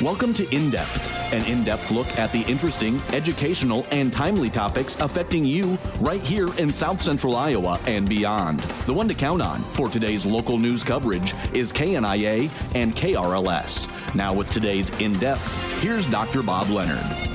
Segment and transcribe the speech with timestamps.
[0.00, 4.94] Welcome to In Depth, an in depth look at the interesting, educational, and timely topics
[5.00, 8.60] affecting you right here in South Central Iowa and beyond.
[8.86, 14.14] The one to count on for today's local news coverage is KNIA and KRLS.
[14.14, 16.44] Now, with today's In Depth, here's Dr.
[16.44, 17.27] Bob Leonard.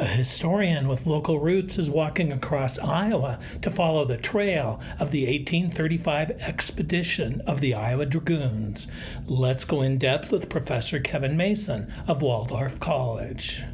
[0.00, 5.26] A historian with local roots is walking across Iowa to follow the trail of the
[5.26, 8.90] 1835 expedition of the Iowa Dragoons.
[9.26, 13.64] Let's go in depth with Professor Kevin Mason of Waldorf College.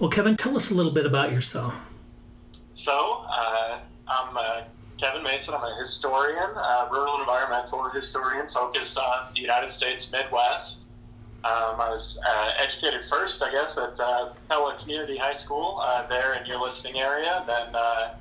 [0.00, 1.74] Well, Kevin, tell us a little bit about yourself.
[2.74, 4.62] So, uh, I'm uh,
[4.98, 5.54] Kevin Mason.
[5.54, 10.86] I'm a historian, uh, rural environmental historian focused on the United States Midwest.
[11.44, 16.06] Um, I was uh, educated first, I guess, at uh, Pella Community High School uh,
[16.06, 17.42] there in your listening area.
[17.48, 18.14] Then uh,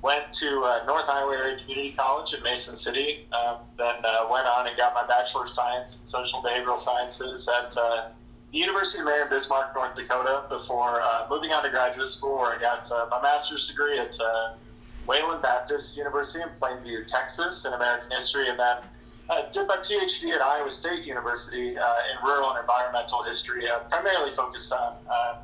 [0.00, 3.26] went to uh, North Iowa Area Community College in Mason City.
[3.32, 7.48] Um, then uh, went on and got my Bachelor of Science in Social Behavioral Sciences
[7.48, 8.12] at the
[8.52, 12.60] University of Mary in Bismarck, North Dakota, before moving on to graduate school where I
[12.60, 14.14] got my master's degree at
[15.08, 18.76] Wayland Baptist University in Plainview, Texas, in American history, and then
[19.28, 23.80] uh, did my PhD at Iowa State University uh, in rural and environmental history, uh,
[23.90, 25.38] primarily focused on uh,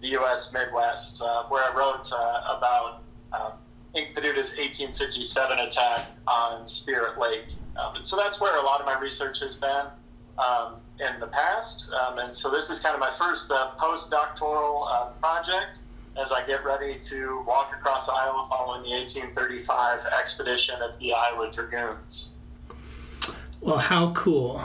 [0.00, 0.52] the U.S.
[0.52, 3.52] Midwest, uh, where I wrote uh, about um,
[3.94, 7.48] Inkpaduta's 1857 attack on Spirit Lake.
[7.76, 9.86] Um, and so that's where a lot of my research has been
[10.38, 11.90] um, in the past.
[11.92, 15.80] Um, and so this is kind of my first postdoctoral project
[16.18, 21.50] as I get ready to walk across Iowa following the 1835 expedition of the Iowa
[21.52, 22.32] Dragoons.
[23.60, 24.62] Well, how cool.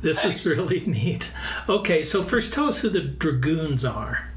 [0.00, 0.38] This Thanks.
[0.38, 1.32] is really neat.
[1.68, 4.30] Okay, so first tell us who the Dragoons are.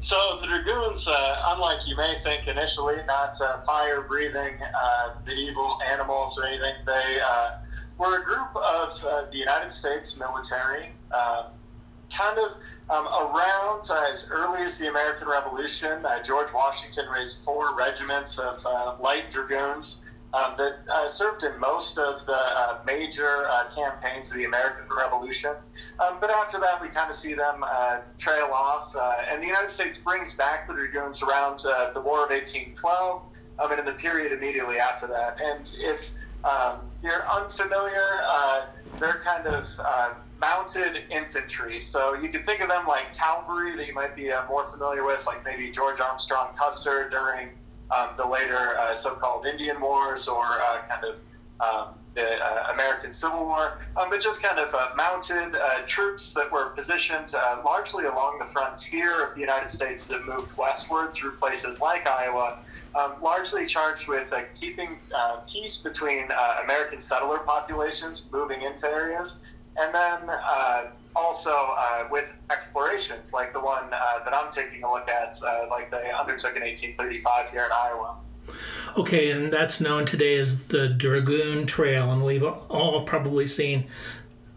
[0.00, 6.38] So the Dragoons, uh, unlike you may think initially, not uh, fire-breathing uh, medieval animals
[6.38, 7.52] or anything, they uh,
[7.96, 11.48] were a group of uh, the United States military, uh,
[12.14, 12.52] kind of
[12.90, 16.04] um, around as early as the American Revolution.
[16.22, 18.62] George Washington raised four regiments of
[19.00, 20.02] light dragoons
[20.34, 24.86] um, that uh, served in most of the uh, major uh, campaigns of the American
[24.96, 25.54] Revolution.
[26.00, 29.46] Um, but after that, we kind of see them uh, trail off, uh, and the
[29.46, 33.22] United States brings back the Dragoons around uh, the War of 1812,
[33.60, 35.38] um, and in the period immediately after that.
[35.40, 36.10] And if
[36.44, 38.20] um, you're unfamiliar,
[38.98, 39.68] they're kind of
[40.40, 41.80] mounted infantry.
[41.80, 45.24] So you can think of them like cavalry that you might be more familiar with,
[45.26, 47.50] like maybe George Armstrong Custer during
[47.90, 51.16] um, the later uh, so-called Indian Wars or uh, kind of
[51.60, 56.32] um, the uh, American Civil War, um, but just kind of uh, mounted uh, troops
[56.34, 61.12] that were positioned uh, largely along the frontier of the United States that moved westward
[61.14, 62.58] through places like Iowa,
[62.94, 64.98] um, largely charged with keeping
[65.48, 66.28] peace between
[66.62, 69.38] American settler populations moving into areas,
[69.76, 70.36] and then
[71.16, 75.66] also uh, with explorations like the one uh, that I'm taking a look at, uh,
[75.70, 78.16] like they undertook in 1835 here in Iowa.
[78.96, 83.86] Okay, and that's known today as the Dragoon Trail, and we've all probably seen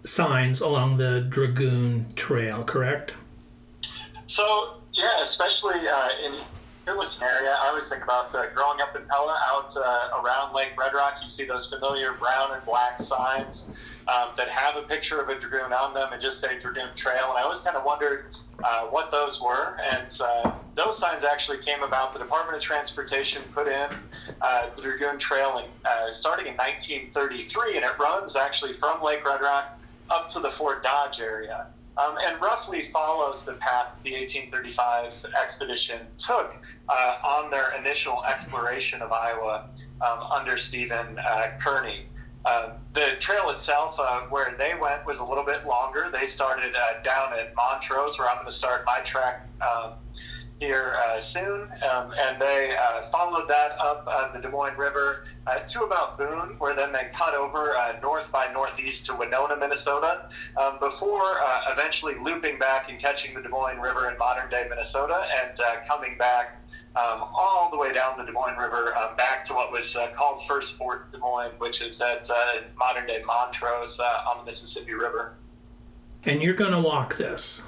[0.04, 3.16] signs along the Dragoon Trail, correct?
[4.28, 5.76] So, yeah, especially
[6.88, 10.54] in Fearless area, I always think about uh, growing up in Pella out uh, around
[10.54, 11.18] Lake Red Rock.
[11.22, 13.70] You see those familiar brown and black signs
[14.08, 17.30] um, that have a picture of a dragoon on them and just say Dragoon Trail.
[17.30, 18.26] And I always kind of wondered
[18.64, 19.78] uh, what those were.
[19.92, 22.14] And uh, those signs actually came about.
[22.14, 23.90] The Department of Transportation put in
[24.42, 29.26] uh, the Dragoon Trail in, uh, starting in 1933, and it runs actually from Lake
[29.26, 29.78] Red Rock
[30.10, 36.02] up to the Fort Dodge area um, and roughly follows the path the 1835 expedition
[36.18, 36.56] took
[36.90, 36.94] uh,
[37.26, 39.70] on their initial exploration of Iowa
[40.02, 42.06] um, under Stephen uh, Kearny.
[42.46, 46.10] Uh, the trail itself, uh, where they went, was a little bit longer.
[46.12, 49.94] They started uh, down at Montrose, where I'm going to start my track um,
[50.60, 55.26] here uh, soon, um, and they uh, followed that up uh, the Des Moines River
[55.46, 59.56] uh, to about Boone, where then they cut over uh, north by northeast to Winona,
[59.56, 60.30] Minnesota,
[60.60, 64.66] um, before uh, eventually looping back and catching the Des Moines River in modern day
[64.68, 66.60] Minnesota and coming back
[66.96, 70.76] um, all the way down the Des Moines River back to what was called First
[70.76, 72.28] Fort Des Moines, which is at
[72.76, 75.36] modern day Montrose on the Mississippi River.
[76.24, 77.64] And you're going to walk this.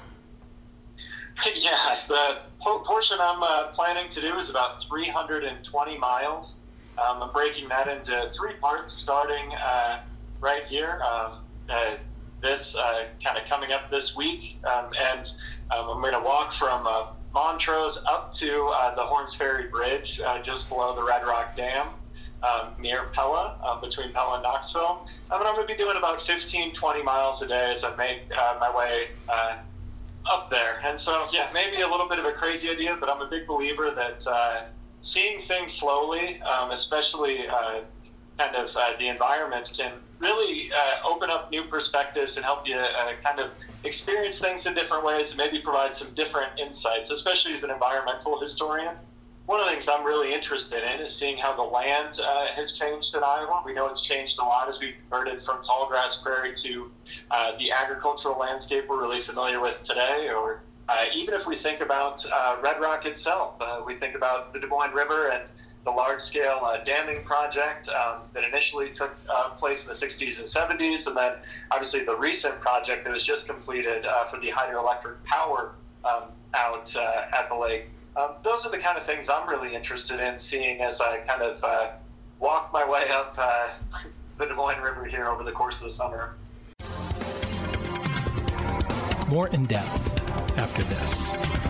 [1.56, 6.54] yeah, the portion I'm uh, planning to do is about 320 miles.
[6.98, 10.00] Um, I'm breaking that into three parts, starting uh,
[10.40, 11.00] right here.
[11.02, 11.96] Um, uh,
[12.42, 15.30] this uh, kind of coming up this week, um, and
[15.70, 20.20] um, I'm going to walk from uh, Montrose up to uh, the Horns Ferry Bridge,
[20.42, 21.88] just below the Red Rock Dam.
[22.42, 25.06] um, near Pella, um, between Pella and Knoxville.
[25.30, 28.28] And I'm going to be doing about 15, 20 miles a day as I make
[28.30, 29.08] my way
[30.26, 30.80] up there.
[30.84, 33.46] And so, yeah, maybe a little bit of a crazy idea, but I'm a big
[33.46, 34.64] believer that uh,
[35.02, 37.80] seeing things slowly, um, especially uh,
[38.38, 42.76] kind of uh, the environment, can really uh, open up new perspectives and help you
[42.76, 43.50] uh, kind of
[43.84, 48.38] experience things in different ways and maybe provide some different insights, especially as an environmental
[48.40, 48.94] historian.
[49.50, 52.70] One of the things I'm really interested in is seeing how the land uh, has
[52.70, 53.64] changed in Iowa.
[53.66, 56.88] We know it's changed a lot as we converted from tall grass prairie to
[57.32, 61.80] uh, the agricultural landscape we're really familiar with today, or uh, even if we think
[61.80, 63.54] about uh, Red Rock itself,
[63.84, 65.42] we think about the Des Moines River and
[65.84, 70.38] the large scale uh, damming project um, that initially took uh, place in the 60s
[70.38, 70.46] and
[70.78, 71.32] 70s, and then
[71.72, 75.72] obviously the recent project that was just completed uh, for the hydroelectric power
[76.04, 77.86] um, out uh, at the lake.
[78.16, 81.42] Um, those are the kind of things I'm really interested in seeing as I kind
[81.42, 81.90] of uh,
[82.40, 83.68] walk my way up uh,
[84.38, 86.34] the Des Moines River here over the course of the summer.
[89.28, 91.69] More in depth after this.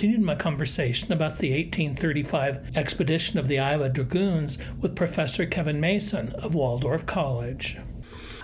[0.00, 6.32] Continued my conversation about the 1835 expedition of the Iowa Dragoons with Professor Kevin Mason
[6.36, 7.76] of Waldorf College.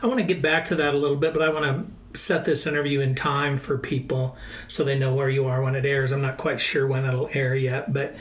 [0.03, 1.65] I want to get back to that a little bit, but I want
[2.13, 4.37] to set this interview in time for people
[4.69, 6.13] so they know where you are when it airs.
[6.13, 8.15] I'm not quite sure when it'll air yet, but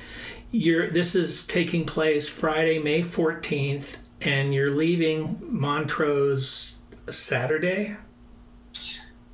[0.51, 6.75] you're, this is taking place Friday, May 14th, and you're leaving Montrose
[7.09, 7.97] Saturday.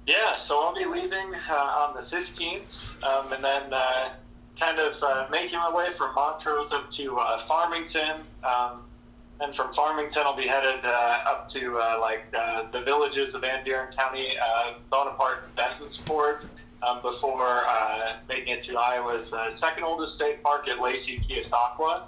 [0.08, 4.10] Yeah, so I'll be leaving uh, on the 15th, um, and then uh,
[4.60, 8.16] kind of uh, making my way from Montrose up to uh, Farmington.
[8.44, 8.82] Um,
[9.40, 13.64] and from Farmington, I'll be headed uh, up to uh, like the villages of Van
[13.64, 14.34] Buren County,
[14.90, 16.46] Bonaparte, and Bentonsport,
[16.88, 17.64] um, before
[18.28, 22.04] making it to Iowa's second oldest state park at Lacey Keosauqua.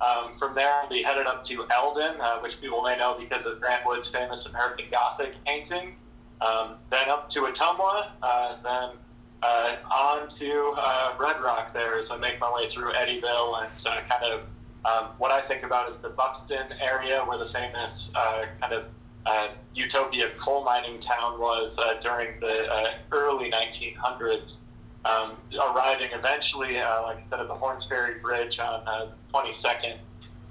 [0.00, 3.60] Um, from there, I'll be headed up to Eldon, which people may know because of
[3.60, 5.96] Grant Wood's famous American Gothic painting.
[6.40, 8.96] Um, then up to Ottumwa, uh, then
[9.42, 13.86] uh, on to uh, Red Rock there as I make my way through Eddyville and
[13.86, 14.40] uh, kind of
[14.84, 18.84] um, what I think about is the Buxton area where the famous uh, kind of
[19.26, 24.56] uh, utopia coal mining town was during the early 1900s.
[25.04, 29.98] Um, arriving eventually, like I said, at the Horns Ferry Bridge on 22nd.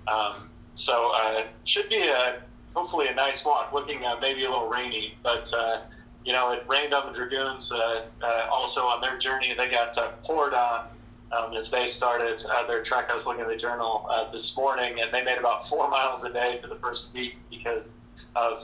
[0.08, 2.42] Um, so it should be a
[2.78, 3.74] hopefully a nice walk.
[3.74, 5.82] Looking uh, maybe a little rainy, but uh,
[6.24, 7.72] you know it rained on the Dragoons.
[7.72, 10.88] Uh, uh also on their journey, they got uh, poured on
[11.32, 13.08] um, as they started uh, their trek.
[13.10, 16.32] I was looking at the journal this morning, and they made about four miles a
[16.32, 17.94] day for the first week because
[18.36, 18.64] of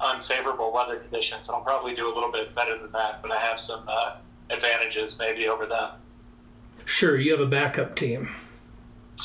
[0.00, 1.46] unfavorable weather conditions.
[1.46, 3.88] And I'll probably do a little bit better than that, but I have some
[4.50, 5.90] advantages maybe over them.
[6.84, 8.28] Sure, you have a backup team.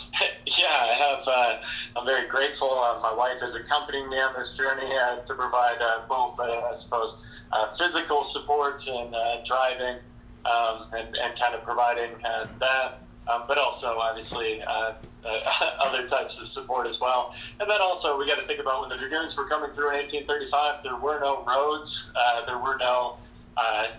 [0.46, 1.28] yeah, I have.
[1.28, 1.62] Uh,
[1.96, 2.70] I'm very grateful.
[2.70, 6.68] Uh, my wife is accompanying me on this journey uh, to provide uh, both, uh,
[6.70, 9.98] I suppose, uh, physical support and driving,
[10.46, 12.12] um, and, and kind of providing
[12.60, 14.62] that, um, but also obviously
[15.84, 17.34] other types of support as well.
[17.60, 19.98] And then also we got to think about when the Dragoons were coming through in
[19.98, 20.84] 1835.
[20.84, 22.06] There were no roads.
[22.46, 23.18] there were no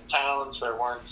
[0.08, 0.60] towns.
[0.60, 1.02] There weren't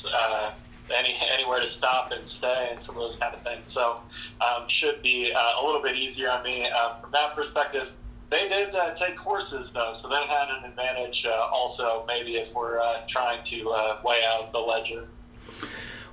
[0.95, 3.69] any anywhere to stop and stay and some of those kind of things.
[3.69, 3.99] So
[4.41, 7.91] um, should be uh, a little bit easier on me uh, from that perspective.
[8.31, 12.05] They did uh, take courses though, so they had an advantage uh, also.
[12.07, 15.09] Maybe if we're uh, trying to uh, weigh out the ledger.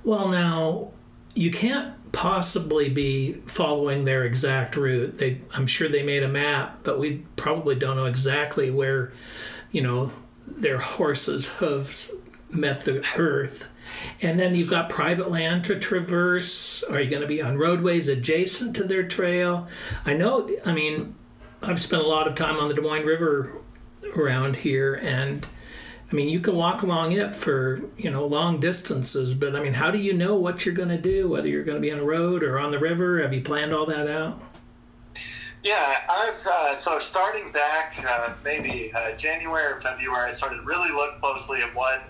[0.04, 0.90] Well, now
[1.34, 5.18] you can't possibly be following their exact route.
[5.18, 9.12] They, I'm sure they made a map, but we probably don't know exactly where,
[9.70, 10.12] you know,
[10.46, 12.12] their horses' hooves
[12.52, 13.68] met the earth.
[14.22, 16.82] And then you've got private land to traverse.
[16.84, 19.68] Are you going to be on roadways adjacent to their trail?
[20.04, 21.14] I know, I mean,
[21.62, 23.52] I've spent a lot of time on the Des Moines River
[24.16, 25.46] around here, and
[26.10, 29.74] I mean, you can walk along it for, you know, long distances, but I mean,
[29.74, 31.98] how do you know what you're going to do, whether you're going to be on
[31.98, 33.22] a road or on the river?
[33.22, 34.40] Have you planned all that out?
[35.62, 40.90] Yeah, I've uh, so starting back uh, maybe uh, January or February, I started really
[40.90, 42.02] look closely at what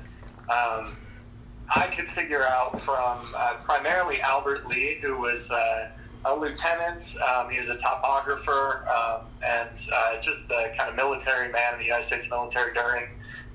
[0.51, 0.97] um,
[1.75, 5.91] I could figure out from uh, primarily Albert Lea, who was uh,
[6.25, 7.17] a lieutenant.
[7.17, 11.79] Um, he was a topographer um, and uh, just a kind of military man in
[11.79, 13.09] the United States military during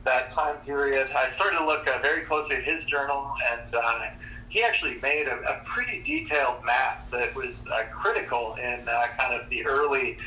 [0.05, 1.09] that time period.
[1.11, 4.11] I started to look uh, very closely at his journal, and uh,
[4.47, 8.85] he actually made a, a, pretty detailed map that was uh, critical in
[9.17, 10.17] kind of the early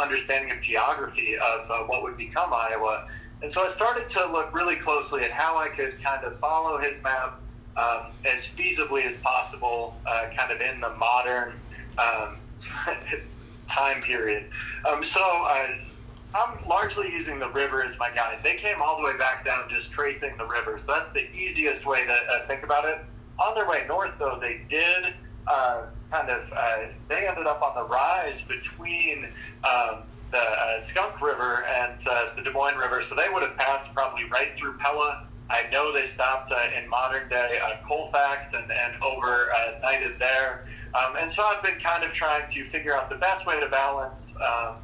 [0.00, 3.06] understanding of geography of what would become Iowa.
[3.44, 6.78] And so I started to look really closely at how I could kind of follow
[6.78, 7.38] his map
[7.76, 11.52] um, as feasibly as possible, uh, kind of in the modern
[11.98, 12.38] um,
[13.68, 14.46] time period.
[14.88, 18.38] Um, so I'm largely using the river as my guide.
[18.42, 20.78] They came all the way back down just tracing the river.
[20.78, 22.98] So that's the easiest way to uh, think about it.
[23.38, 25.12] On their way north, though, they did
[25.46, 29.26] uh, kind of, uh, they ended up on the rise between
[29.64, 33.02] um, the uh, Skunk River and uh, the Des Moines River.
[33.02, 35.26] So they would have passed probably right through Pella.
[35.50, 40.66] I know they stopped uh, in modern day Colfax and, and overnighted there.
[40.94, 43.68] Um, and so I've been kind of trying to figure out the best way to
[43.68, 44.34] balance.
[44.36, 44.76] Um,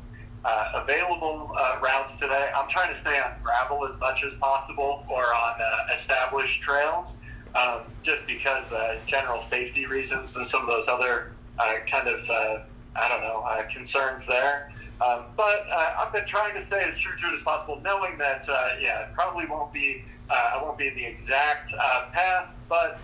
[0.44, 2.50] uh, available uh, routes today.
[2.56, 7.18] I'm trying to stay on gravel as much as possible or on uh, established trails,
[7.54, 12.30] um, just because uh, general safety reasons and some of those other uh, kind of
[12.30, 12.58] uh,
[12.96, 14.72] I don't know concerns there.
[15.00, 18.46] Um, but I've been trying to stay as true to it as possible, knowing that
[18.80, 21.72] yeah, it probably won't be I won't be in the exact
[22.12, 23.00] path, but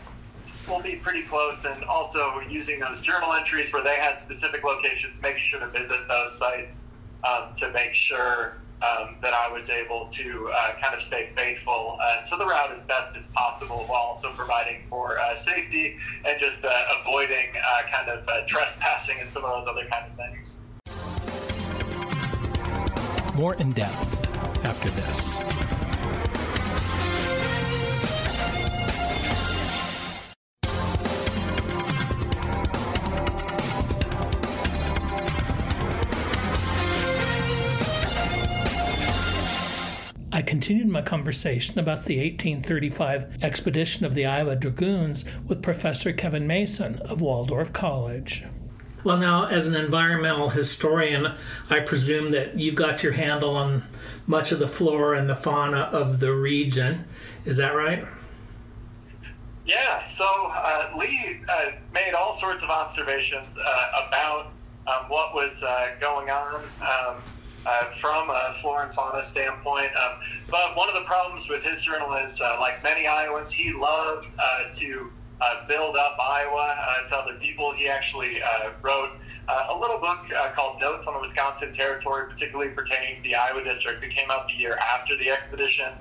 [0.69, 1.65] we'll be pretty close.
[1.65, 6.07] And also using those journal entries where they had specific locations, making sure to visit
[6.09, 6.83] those sites
[7.25, 11.99] um, to make sure um, that I was able to uh, kind of stay faithful
[12.03, 16.39] uh, to the route as best as possible while also providing for uh, safety and
[16.39, 20.13] just uh, avoiding uh, kind of uh, trespassing and some of those other kind of
[20.15, 20.57] things.
[23.37, 25.37] More in depth after this.
[40.33, 46.47] I continued my conversation about the 1835 expedition of the Iowa Dragoons with Professor Kevin
[46.47, 48.47] Mason of Waldorf College.
[49.07, 51.37] Well, now, as an environmental historian,
[51.71, 53.85] I presume that you've got your handle on
[54.27, 57.05] much of the flora and the fauna of the region.
[57.45, 58.05] Is that right?
[59.65, 64.51] Yeah, so uh, Lea uh, made all sorts of observations uh, about
[64.89, 66.65] um, what was uh, going on.
[66.81, 67.23] Um,
[67.65, 69.91] uh, from a flora and fauna standpoint.
[69.97, 73.73] Um, but one of the problems with his journal is, uh, like many Iowans, he
[73.73, 74.29] loved
[74.75, 75.11] to
[75.41, 77.73] uh, build up Iowa uh, to other people.
[77.75, 79.11] He actually uh, wrote
[79.49, 80.19] a little book
[80.55, 84.49] called Notes on the Wisconsin Territory, particularly pertaining to the Iowa district, that came out
[84.49, 85.93] the year after the expedition.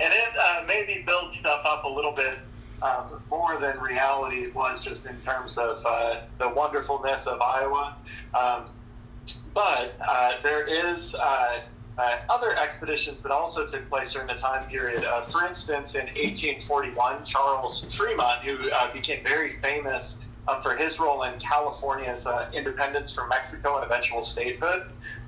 [0.00, 2.38] And it maybe builds stuff up a little bit
[2.82, 7.96] um, more than reality was just in terms of uh, the wonderfulness of Iowa.
[8.34, 8.64] Um,
[9.54, 11.14] but uh, there is
[11.98, 15.04] uh, uh, other expeditions that also took place during the time period.
[15.04, 20.98] Uh, for instance, in 1841, Charles Fremont, who uh, became very famous um, for his
[20.98, 24.84] role in California's uh, independence from Mexico and eventual statehood,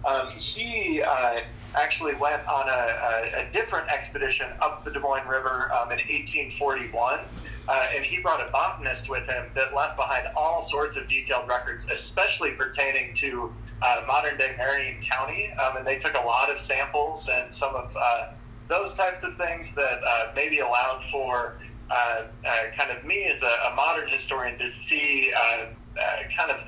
[0.07, 1.03] um, he
[1.75, 5.99] actually went on a, a, a, different expedition up the Des Moines River um, in
[5.99, 7.21] 1841.
[7.69, 11.49] Uh, and he brought a botanist with him that left behind all sorts of detailed
[11.49, 13.53] records, especially pertaining to
[13.83, 15.53] uh, modern day Marion County.
[15.53, 18.33] Um, and they took a lot of samples and some of uh,
[18.69, 21.59] those types of things that uh, maybe allowed for
[21.91, 22.27] uh, uh,
[22.77, 25.33] kind of me as a, a, modern historian to see
[26.37, 26.61] kind of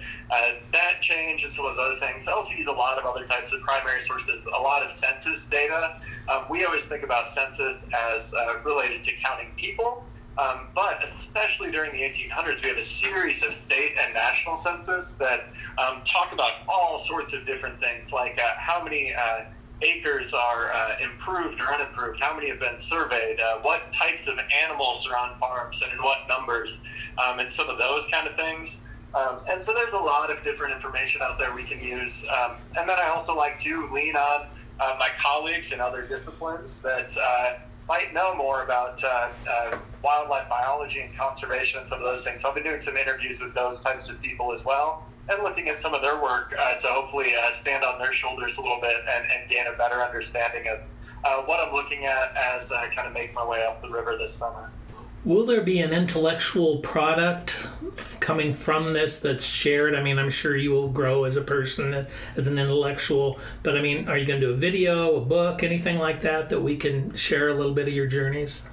[0.73, 2.27] that change as well as other things.
[2.27, 5.47] I also use a lot of other types of primary sources, a lot of census
[5.47, 6.01] data.
[6.29, 8.35] Um, we always think about census as
[8.65, 10.05] related to counting people.
[10.39, 15.13] Um, but especially during the 1800s, we have a series of state and national census
[15.19, 15.49] that
[15.79, 19.45] um, talk about all sorts of different things, like uh, how many uh,
[19.83, 24.39] acres are uh, improved or unimproved, how many have been surveyed, uh, what types of
[24.65, 26.79] animals are on farms and in what numbers,
[27.23, 28.85] um, and some of those kind of things.
[29.15, 32.25] Um, and so there's a lot of different information out there we can use.
[32.25, 34.47] Um, and then I also like to lean on
[34.81, 37.59] uh, my colleagues in other disciplines that uh,
[37.89, 42.41] might know more about uh, uh, wildlife biology and conservation and some of those things.
[42.41, 45.69] So I've been doing some interviews with those types of people as well and looking
[45.69, 48.81] at some of their work uh, to hopefully uh, stand on their shoulders a little
[48.81, 50.81] bit and, and gain a better understanding of
[51.25, 54.17] uh, what I'm looking at as I kind of make my way up the river
[54.19, 54.73] this summer.
[55.25, 57.69] Will there be an intellectual product
[58.19, 59.95] coming from this that's shared?
[59.95, 63.83] I mean, I'm sure you will grow as a person, as an intellectual, but I
[63.83, 66.77] mean, are you going to do a video, a book, anything like that that we
[66.77, 68.69] can share a little bit of your journeys?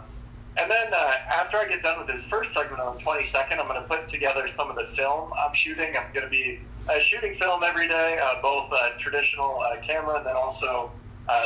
[0.56, 3.68] and then uh, after I get done with this first segment on the 22nd, I'm
[3.68, 5.95] going to put together some of the film I'm shooting.
[5.95, 6.61] I'm going to be
[6.99, 10.90] shooting film every day, both traditional camera and then also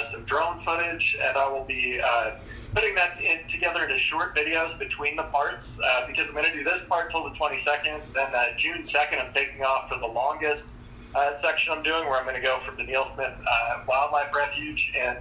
[0.02, 1.16] some drone footage.
[1.22, 2.00] And I will be
[2.72, 6.56] putting that in, together into short videos between the parts uh, because I'm going to
[6.56, 8.00] do this part till the 22nd.
[8.14, 10.68] Then uh, June 2nd, I'm taking off for the longest
[11.14, 14.34] uh, section I'm doing, where I'm going to go from the Neal Smith uh, Wildlife
[14.34, 15.16] Refuge in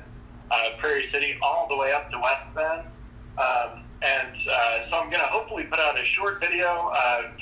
[0.52, 2.84] uh, Prairie City all the way up to West Bend.
[3.38, 6.92] Um, and uh, so I'm going to hopefully put out a short video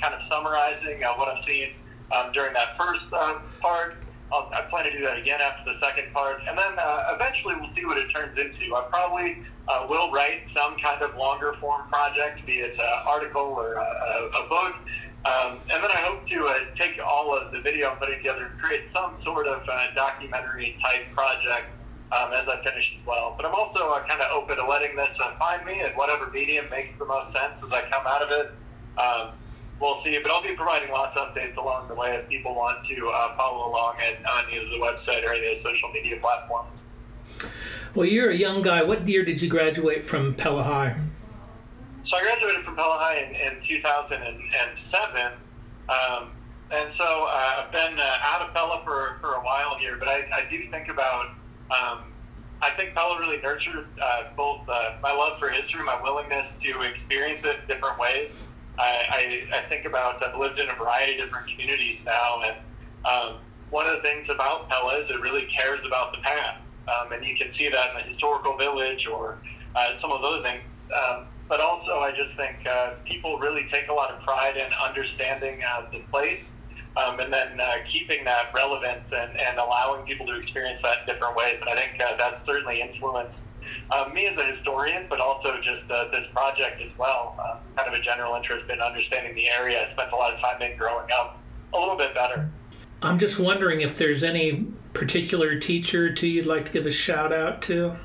[0.00, 1.74] kind of summarizing what I've seen
[2.10, 3.10] um, during that first
[3.60, 3.96] part.
[4.32, 7.54] I'll, i plan to do that again after the second part, and then uh, eventually
[7.58, 8.74] we'll see what it turns into.
[8.74, 13.42] I probably uh, will write some kind of longer form project, be it an article
[13.42, 14.74] or a, a book,
[15.24, 18.46] um, and then I hope to uh, take all of the video I'm putting together
[18.46, 21.70] and create some sort of uh, documentary type project
[22.12, 23.34] um, as I finish as well.
[23.36, 26.30] But I'm also uh, kind of open to letting this uh, find me in whatever
[26.30, 28.52] medium makes the most sense as I come out of it.
[28.98, 29.32] Um,
[29.80, 30.18] we'll see.
[30.22, 33.36] But I'll be providing lots of updates along the way if people want to uh,
[33.36, 36.80] follow along at, on either the website or any of the social media platforms.
[37.94, 38.82] Well, you're a young guy.
[38.82, 40.96] What year did you graduate from Pella High?
[42.02, 45.32] So I graduated from Pella High in, in 2007.
[45.88, 46.30] Um,
[46.70, 50.08] and so uh, I've been uh, out of Pella for, for a while here, but
[50.08, 51.30] I, I do think about,
[51.70, 52.12] um,
[52.60, 56.82] I think Pella really nurtured uh, both uh, my love for history, my willingness to
[56.82, 58.38] experience it in different ways,
[58.78, 62.56] I, I, think about I've lived in a variety of different communities now, and
[63.04, 67.12] um, one of the things about Pella is it really cares about the past, um,
[67.12, 69.38] and you can see that in the historical village or
[69.74, 70.62] uh, some of those things.
[70.94, 74.70] Um, but also, I just think uh, people really take a lot of pride in
[74.72, 76.50] understanding uh, the place.
[76.96, 81.06] Um, and then uh, keeping that relevant and, and allowing people to experience that in
[81.06, 81.58] different ways.
[81.60, 83.42] And I think uh, that's certainly influenced
[83.90, 87.36] uh, me as a historian, but also just uh, this project as well.
[87.38, 89.82] Uh, kind of a general interest in understanding the area.
[89.82, 91.38] I spent a lot of time in growing up
[91.72, 92.50] a little bit better.
[93.02, 96.90] I'm just wondering if there's any particular teacher or two you'd like to give a
[96.90, 97.96] shout out to.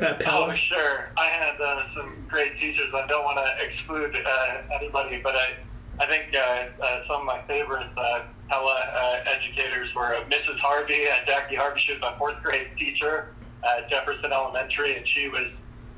[0.00, 1.10] Oh, sure.
[1.16, 2.92] I had uh, some great teachers.
[2.94, 5.56] I don't want to exclude uh, anybody, but I,
[5.98, 7.88] I think uh, some of my favorite
[8.48, 10.58] Pella educators were Mrs.
[10.58, 11.06] Harvey.
[11.08, 15.48] And Jackie Harvey, she was my fourth grade teacher at Jefferson Elementary, and she was.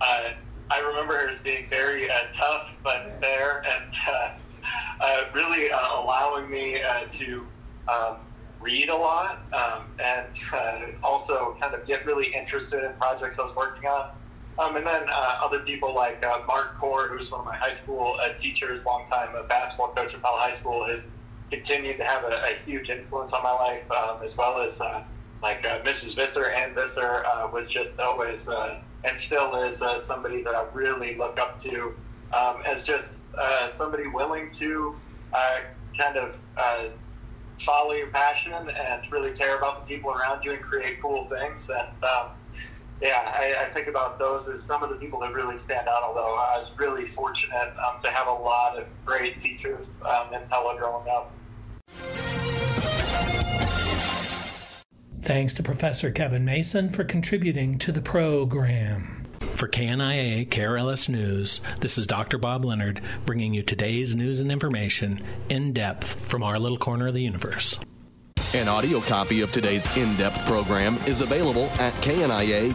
[0.01, 0.33] Uh,
[0.71, 6.01] I remember her as being very uh, tough but fair, and uh, uh really uh,
[6.01, 7.47] allowing me uh, to
[7.89, 8.17] um,
[8.61, 13.57] read a lot, um, and also kind of get really interested in projects I was
[13.57, 14.11] working on.
[14.59, 15.03] Um, and then
[15.43, 20.13] other people like Mark Core, who's one of my high school teachers, longtime basketball coach
[20.13, 21.01] at Pella High School, has
[21.51, 24.73] continued to have a, a huge influence on my life, um, as well as
[25.43, 26.15] like uh, Mrs.
[26.17, 30.67] Visser and Visser uh, was just always uh, and still is uh, somebody that I
[30.73, 31.95] really look up to
[32.37, 34.95] um, as just uh, somebody willing to
[35.33, 35.61] uh,
[35.99, 36.35] kind of
[37.65, 41.59] follow your passion and really care about the people around you and create cool things.
[41.69, 42.31] And um,
[43.03, 46.03] yeah, I, I, think about those as some of the people that really stand out.
[46.03, 50.41] Although I was really fortunate um, to have a lot of great teachers um, in
[50.49, 51.33] Pella growing up.
[55.23, 59.27] Thanks to Professor Kevin Mason for contributing to the program.
[59.55, 62.39] For KNIA KRLS News, this is Dr.
[62.39, 67.15] Bob Leonard bringing you today's news and information in depth from our little corner of
[67.15, 67.79] the universe.
[68.53, 72.73] An audio copy of today's in depth program is available at kniakrls.com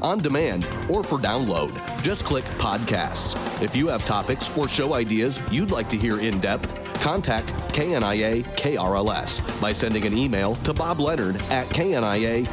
[0.00, 1.72] on demand or for download.
[2.00, 3.34] Just click podcasts.
[3.60, 8.44] If you have topics or show ideas you'd like to hear in depth, contact KNIA
[8.54, 12.44] KRLS by sending an email to Bob Leonard at KNIAKRLS.com.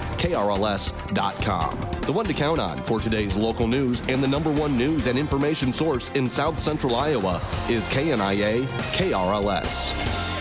[2.01, 5.19] The one to count on for today's local news and the number one news and
[5.19, 7.35] information source in South Central Iowa
[7.69, 10.34] is KNIA KRLS.